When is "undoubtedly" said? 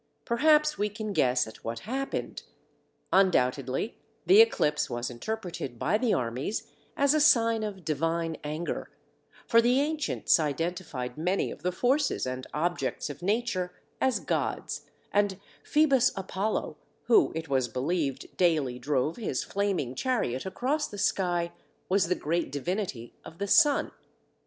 3.13-3.99